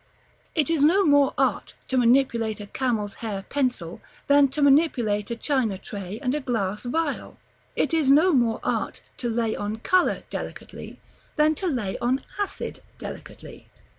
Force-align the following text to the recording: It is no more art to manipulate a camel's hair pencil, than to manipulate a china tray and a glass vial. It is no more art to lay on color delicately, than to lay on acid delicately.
It 0.55 0.71
is 0.71 0.81
no 0.83 1.05
more 1.05 1.35
art 1.37 1.75
to 1.89 1.95
manipulate 1.95 2.59
a 2.59 2.65
camel's 2.65 3.13
hair 3.21 3.43
pencil, 3.43 4.01
than 4.25 4.47
to 4.47 4.63
manipulate 4.63 5.29
a 5.29 5.35
china 5.35 5.77
tray 5.77 6.17
and 6.23 6.33
a 6.33 6.39
glass 6.39 6.85
vial. 6.85 7.37
It 7.75 7.93
is 7.93 8.09
no 8.09 8.33
more 8.33 8.59
art 8.63 9.01
to 9.17 9.29
lay 9.29 9.55
on 9.55 9.75
color 9.75 10.23
delicately, 10.31 10.99
than 11.35 11.53
to 11.53 11.67
lay 11.67 11.99
on 11.99 12.23
acid 12.39 12.81
delicately. 12.97 13.67